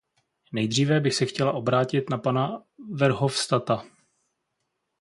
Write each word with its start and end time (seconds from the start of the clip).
Nejdříve 0.51 0.99
bych 0.99 1.15
se 1.15 1.25
chtěla 1.25 1.51
obrátit 1.51 2.09
na 2.09 2.17
pana 2.17 2.63
Verhofstadta. 2.91 3.85